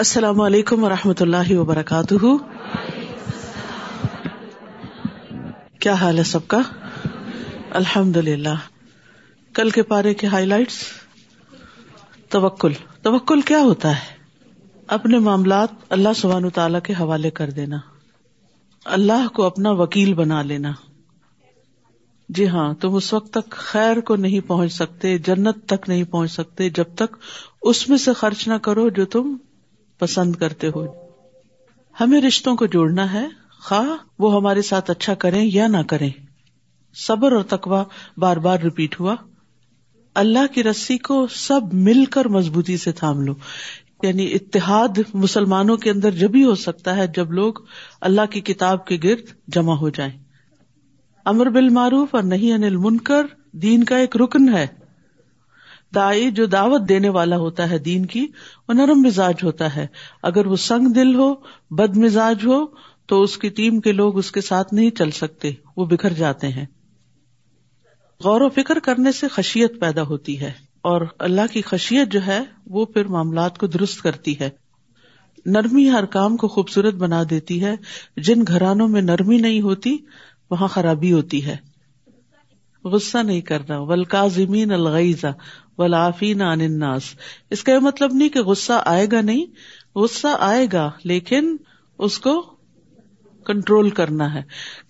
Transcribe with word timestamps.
السلام 0.00 0.40
علیکم 0.40 0.84
و 0.84 0.88
رحمۃ 0.88 1.14
اللہ 1.20 1.56
وبرکاتہ۔ 1.56 2.14
کیا 5.80 5.92
حال 5.92 6.18
ہے 6.18 6.22
سب 6.22 6.48
کا؟ 6.48 6.58
الحمد 7.70 8.16
للہ 8.16 8.54
کل 9.54 9.70
کے 9.70 9.82
پارے 9.82 10.14
کے 10.14 10.26
ہائی 10.26 10.46
لائٹس 10.46 10.74
توکل۔ 12.28 12.72
توکل 13.02 13.40
کیا 13.40 13.58
ہوتا 13.58 13.90
ہے؟ 13.90 14.16
اپنے 14.86 15.18
معاملات 15.18 15.68
اللہ 15.90 16.08
سبحان 16.16 16.50
تعالی 16.50 16.78
کے 16.84 16.92
حوالے 16.92 17.30
کر 17.30 17.50
دینا۔ 17.50 17.76
اللہ 18.84 19.28
کو 19.28 19.42
اپنا 19.42 19.70
وکیل 19.70 20.14
بنا 20.14 20.42
لینا۔ 20.42 20.72
جی 22.28 22.48
ہاں 22.48 22.74
تم 22.74 22.94
اس 22.94 23.12
وقت 23.12 23.32
تک 23.32 23.50
خیر 23.50 24.00
کو 24.00 24.16
نہیں 24.16 24.40
پہنچ 24.40 24.72
سکتے، 24.72 25.18
جنت 25.18 25.56
تک 25.66 25.88
نہیں 25.88 26.04
پہنچ 26.04 26.32
سکتے، 26.32 26.70
جب 26.70 26.84
تک 26.94 27.16
اس 27.62 27.88
میں 27.88 27.98
سے 27.98 28.12
خرچ 28.12 28.48
نہ 28.48 28.54
کرو 28.54 28.88
جو 28.88 29.04
تم 29.04 29.36
پسند 30.00 30.36
کرتے 30.36 30.68
ہو 30.68 30.86
ہمیں 32.00 32.20
رشتوں 32.20 32.56
کو 32.56 32.66
جوڑنا 32.66 33.12
ہے۔ 33.12 33.28
خواہ 33.62 34.04
وہ 34.18 34.34
ہمارے 34.34 34.62
ساتھ 34.62 34.90
اچھا 34.90 35.14
کریں 35.14 35.44
یا 35.44 35.66
نہ 35.66 35.82
کریں۔ 35.88 36.10
صبر 36.94 37.32
اور 37.32 37.42
تقوا 37.42 37.84
بار 38.16 38.36
بار 38.36 38.58
ریپیٹ 38.58 39.00
ہوا۔ 39.00 39.14
اللہ 40.14 40.52
کی 40.54 40.62
رسی 40.62 40.98
کو 40.98 41.26
سب 41.26 41.60
مل 41.72 42.04
کر 42.04 42.28
مضبوطی 42.28 42.76
سے 42.76 42.92
تھام 42.92 43.20
لو۔ 43.20 43.34
یعنی 44.02 44.32
اتحاد 44.32 44.98
مسلمانوں 45.14 45.76
کے 45.76 45.90
اندر 45.90 46.10
جبھی 46.10 46.44
ہو 46.44 46.54
سکتا 46.54 46.96
ہے 46.96 47.06
جب 47.06 47.32
لوگ 47.32 47.54
اللہ 48.00 48.26
کی 48.30 48.40
کتاب 48.40 48.86
کے 48.86 48.98
گرد 49.04 49.48
جمع 49.48 49.74
ہو 49.74 49.88
جائیں۔ 49.88 50.12
امر 51.24 51.46
بال 51.46 51.68
معروف 51.68 52.14
اور 52.14 52.22
نہیں 52.22 52.52
انل 52.52 52.76
منکر 52.76 53.26
دین 53.52 53.84
کا 53.84 53.96
ایک 53.96 54.16
رکن 54.16 54.54
ہے۔ 54.54 54.66
دائی 55.94 56.30
جو 56.30 56.46
دعوت 56.46 56.88
دینے 56.88 57.08
والا 57.08 57.36
ہوتا 57.36 57.70
ہے 57.70 57.78
دین 57.78 58.06
کی، 58.06 58.26
وہ 58.68 58.74
نرم 58.74 59.00
مزاج 59.00 59.34
ہوتا 59.42 59.76
ہے۔ 59.76 59.86
اگر 60.22 60.46
وہ 60.46 60.56
سنگ 60.56 60.92
دل 60.92 61.14
ہو، 61.14 61.34
بد 61.70 61.96
مزاج 61.96 62.46
ہو، 62.46 62.64
تو 63.06 63.22
اس 63.22 63.38
کی 63.38 63.48
ٹیم 63.48 63.80
کے 63.80 63.92
لوگ 63.92 64.18
اس 64.18 64.32
کے 64.32 64.40
ساتھ 64.40 64.74
نہیں 64.74 64.90
چل 64.90 65.10
سکتے، 65.10 65.52
وہ 65.76 65.84
بکھر 65.84 66.12
جاتے 66.12 66.48
ہیں۔ 66.48 66.66
غور 68.24 68.40
و 68.40 68.48
فکر 68.48 68.78
کرنے 68.78 69.12
سے 69.12 69.28
خشیت 69.28 69.80
پیدا 69.80 70.02
ہوتی 70.02 70.40
ہے، 70.40 70.52
اور 70.82 71.00
اللہ 71.18 71.52
کی 71.52 71.62
خشیت 71.62 72.12
جو 72.12 72.26
ہے، 72.26 72.40
وہ 72.66 72.84
پھر 72.84 73.04
معاملات 73.04 73.58
کو 73.58 73.66
درست 73.66 74.02
کرتی 74.02 74.40
ہے۔ 74.40 74.50
نرمی 75.46 75.90
ہر 75.90 76.04
کام 76.04 76.36
کو 76.36 76.48
خوبصورت 76.48 76.94
بنا 76.94 77.22
دیتی 77.30 77.64
ہے۔ 77.64 77.74
جن 78.16 78.42
گھرانوں 78.48 78.88
میں 78.88 79.02
نرمی 79.02 79.36
نہیں 79.36 79.60
ہوتی، 79.60 79.96
وہاں 80.50 80.68
خرابی 80.68 81.12
ہوتی 81.12 81.44
ہے۔ 81.44 81.56
غصہ 82.84 83.18
نہیں 83.18 83.40
کرنا۔ 83.40 83.78
ولکا 83.78 84.26
زمین 84.26 84.72
الغیزا 84.72 85.30
ولافین 85.80 86.42
عن 86.42 86.60
الناس۔ 86.60 87.02
اس 87.50 87.64
کا 87.64 87.72
یہ 87.72 87.78
مطلب 87.78 88.14
نہیں 88.14 88.28
کہ 88.28 88.40
غصہ 88.40 88.82
آئے 88.86 89.06
گا 89.12 89.20
نہیں، 89.20 89.44
غصہ 89.94 90.26
آئے 90.40 90.66
گا، 90.72 90.90
لیکن 91.04 91.56
اس 91.98 92.18
کو 92.18 92.54
کنٹرول 93.46 93.90
کرنا 93.90 94.34
ہے۔ 94.34 94.42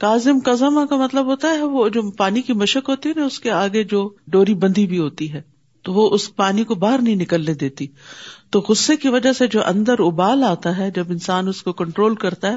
کازم 0.00 0.40
کزما 0.40 0.86
کا 0.86 0.96
مطلب 0.96 1.26
ہوتا 1.26 1.48
ہے، 1.48 1.62
وہ 1.62 1.88
جو 1.88 2.10
پانی 2.10 2.42
کی 2.42 2.52
مشق 2.52 2.88
ہوتی 2.88 3.08
ہے 3.08 3.14
نا، 3.18 3.24
اس 3.24 3.40
کے 3.40 3.50
آگے 3.50 3.84
جو 3.84 4.10
ڈوری 4.26 4.54
بندھی 4.54 4.86
بھی 4.86 4.98
ہوتی 4.98 5.32
ہے، 5.32 5.42
تو 5.82 5.92
وہ 5.92 6.10
اس 6.10 6.36
پانی 6.36 6.64
کو 6.64 6.74
باہر 6.74 6.98
نہیں 6.98 7.16
نکلنے 7.16 7.54
دیتی۔ 7.54 7.86
تو 8.50 8.60
غصے 8.60 8.96
کی 8.96 9.08
وجہ 9.08 9.32
سے 9.32 9.46
جو 9.46 9.60
اندر 9.66 9.94
ابال 9.98 10.44
آتا 10.44 10.76
ہے، 10.76 10.90
جب 10.90 11.04
انسان 11.08 11.48
اس 11.48 11.62
کو 11.62 11.72
کنٹرول 11.72 12.14
کرتا 12.14 12.52
ہے، 12.52 12.56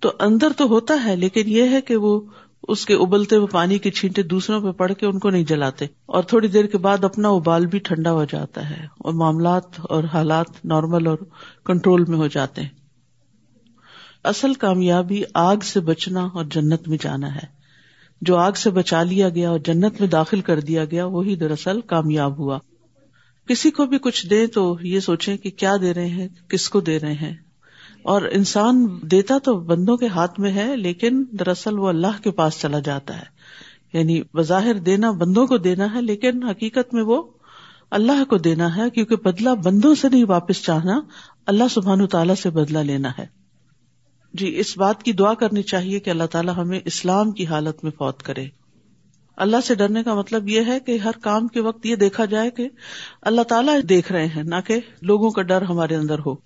تو 0.00 0.12
اندر 0.20 0.52
تو 0.56 0.64
ہوتا 0.64 0.94
ہے، 1.04 1.16
لیکن 1.16 1.42
یہ 1.46 1.62
ہے 1.62 1.80
کہ 1.80 1.96
وہ 1.96 2.20
اس 2.68 2.86
کے 2.86 2.94
ابلتے 2.94 3.36
ہوئے 3.36 3.46
پانی 3.46 3.78
کی 3.78 3.90
چھینٹے 3.90 4.22
دوسروں 4.22 4.60
پہ 4.60 4.70
پڑ 4.70 4.92
کے 4.92 5.06
ان 5.06 5.18
کو 5.18 5.30
نہیں 5.30 5.44
جلاتے 5.44 5.84
اور 6.06 6.22
تھوڑی 6.22 6.48
دیر 6.48 6.64
کے 6.64 6.78
بعد 6.78 7.04
اپنا 7.04 7.28
ابال 7.28 7.66
بھی 7.66 7.78
ٹھنڈا 7.78 8.12
ہو 8.12 8.24
جاتا 8.24 8.70
ہے 8.70 8.86
اور 8.98 9.12
معاملات 9.12 9.62
اور 9.82 10.04
حالات 10.04 10.64
نارمل 10.64 11.06
اور 11.06 11.18
کنٹرول 11.64 12.04
میں 12.08 12.18
ہو 12.18 12.26
جاتے 12.26 12.62
ہیں۔ 12.62 12.68
اصل 14.24 14.54
کامیابی 14.54 15.22
آگ 15.34 15.56
سے 15.56 15.80
بچنا 15.80 16.20
اور 16.20 16.44
جنت 16.44 16.88
میں 16.88 16.98
جانا 17.00 17.34
ہے۔ 17.34 17.56
جو 18.20 18.36
آگ 18.36 18.52
سے 18.52 18.70
بچا 18.70 19.02
لیا 19.02 19.28
گیا 19.28 19.50
اور 19.50 19.58
جنت 19.58 20.00
میں 20.00 20.08
داخل 20.08 20.40
کر 20.40 20.60
دیا 20.60 20.84
گیا، 20.84 21.04
وہی 21.04 21.36
دراصل 21.36 21.80
کامیاب 21.80 22.38
ہوا۔ 22.38 22.58
کسی 23.48 23.70
کو 23.70 23.86
بھی 23.86 23.98
کچھ 23.98 24.26
دے 24.26 24.46
تو 24.46 24.76
یہ 24.82 25.00
سوچے 25.00 25.36
کہ 25.36 25.50
کیا 25.50 25.76
دے 25.80 25.94
رہے 25.94 26.06
ہیں، 26.06 26.28
کس 26.48 26.68
کو 26.68 26.80
دے 26.80 27.00
رہے 27.00 27.12
ہیں۔ 27.12 27.45
اور 28.06 28.22
انسان 28.22 28.86
دیتا 29.02 29.38
تو 29.38 29.60
بندوں 29.60 29.96
کے 29.96 30.06
ہاتھ 30.06 30.40
میں 30.40 30.52
ہے، 30.52 30.76
لیکن 30.76 31.24
دراصل 31.32 31.78
وہ 31.78 31.88
اللہ 31.88 32.22
کے 32.22 32.30
پاس 32.30 32.60
چلا 32.60 32.78
جاتا 32.78 33.20
ہے۔ 33.20 33.24
یعنی 33.92 34.22
بظاہر 34.34 34.74
دینا 34.74 35.10
بندوں 35.10 35.46
کو 35.46 35.58
دینا 35.58 35.94
ہے، 35.94 36.02
لیکن 36.02 36.42
حقیقت 36.42 36.94
میں 36.94 37.02
وہ 37.02 37.22
اللہ 37.90 38.24
کو 38.24 38.38
دینا 38.38 38.76
ہے، 38.76 38.90
کیونکہ 38.90 39.16
بدلا 39.16 39.54
بندوں 39.54 39.94
سے 39.94 40.08
نہیں 40.08 40.24
واپس 40.24 40.62
چاہنا، 40.62 41.00
اللہ 41.46 41.64
سبحان 41.70 42.06
تعالیٰ 42.06 42.34
سے 42.34 42.50
بدلا 42.50 42.82
لینا 42.82 43.10
ہے۔ 43.18 43.26
جی 44.34 44.58
اس 44.58 44.78
بات 44.78 45.02
کی 45.02 45.12
دعا 45.12 45.34
کرنی 45.34 45.62
چاہیے 45.62 46.00
کہ 46.00 46.10
اللہ 46.10 46.26
تعالیٰ 46.30 46.56
ہمیں 46.56 46.80
اسلام 46.84 47.30
کی 47.30 47.46
حالت 47.46 47.84
میں 47.84 47.92
فوت 47.98 48.22
کرے۔ 48.22 48.46
اللہ 49.36 49.56
سے 49.64 49.74
ڈرنے 49.74 50.02
کا 50.02 50.14
مطلب 50.14 50.48
یہ 50.48 50.60
ہے 50.66 50.80
کہ 50.80 50.98
ہر 50.98 51.10
کام 51.22 51.48
کے 51.48 51.60
وقت 51.60 51.86
یہ 51.86 51.96
دیکھا 51.96 52.24
جائے 52.24 52.50
کہ 52.50 52.68
اللہ 53.22 53.42
تعالیٰ 53.42 53.78
دیکھ 53.88 54.12
رہے 54.12 54.26
ہیں، 54.26 54.42
نہ 54.42 54.54
کہ 54.66 54.80
لوگوں 55.02 55.30
کا 55.30 55.42
ڈر 55.42 55.62
ہمارے 55.62 55.96
اندر 55.96 56.18
ہو۔ 56.26 56.45